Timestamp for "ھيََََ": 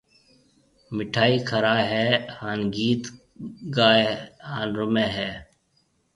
1.91-2.07, 5.15-5.29